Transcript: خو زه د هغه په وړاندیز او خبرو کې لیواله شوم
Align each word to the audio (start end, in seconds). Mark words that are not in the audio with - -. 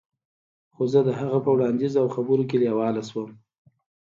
خو 0.73 0.83
زه 0.91 0.99
د 1.07 1.09
هغه 1.19 1.37
په 1.45 1.49
وړاندیز 1.55 1.93
او 2.01 2.07
خبرو 2.15 2.43
کې 2.49 2.57
لیواله 2.63 3.01
شوم 3.09 3.29